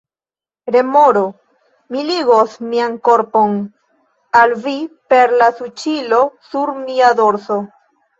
Remoro: 0.75 1.19
"Mi 1.95 2.05
ligos 2.07 2.55
mian 2.71 2.95
korpon 3.09 3.53
al 4.39 4.55
vi 4.63 4.73
per 5.13 5.35
la 5.43 5.51
suĉilo 5.61 6.23
sur 6.49 6.73
mia 6.79 7.13
dorso!" 7.21 7.59